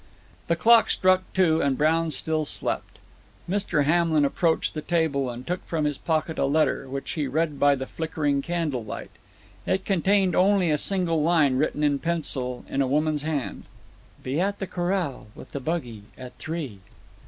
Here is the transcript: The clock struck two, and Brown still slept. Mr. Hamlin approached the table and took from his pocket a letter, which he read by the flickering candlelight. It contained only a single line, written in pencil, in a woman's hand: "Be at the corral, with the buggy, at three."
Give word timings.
The 0.47 0.55
clock 0.55 0.89
struck 0.89 1.31
two, 1.31 1.61
and 1.61 1.77
Brown 1.77 2.09
still 2.09 2.43
slept. 2.43 2.97
Mr. 3.47 3.83
Hamlin 3.83 4.25
approached 4.25 4.73
the 4.73 4.81
table 4.81 5.29
and 5.29 5.45
took 5.45 5.63
from 5.63 5.85
his 5.85 5.99
pocket 5.99 6.39
a 6.39 6.45
letter, 6.45 6.89
which 6.89 7.11
he 7.11 7.27
read 7.27 7.59
by 7.59 7.75
the 7.75 7.85
flickering 7.85 8.41
candlelight. 8.41 9.11
It 9.67 9.85
contained 9.85 10.35
only 10.35 10.71
a 10.71 10.79
single 10.79 11.21
line, 11.21 11.55
written 11.59 11.83
in 11.83 11.99
pencil, 11.99 12.65
in 12.67 12.81
a 12.81 12.87
woman's 12.87 13.21
hand: 13.21 13.65
"Be 14.23 14.39
at 14.39 14.57
the 14.57 14.65
corral, 14.65 15.27
with 15.35 15.51
the 15.51 15.59
buggy, 15.59 16.05
at 16.17 16.35
three." 16.39 16.79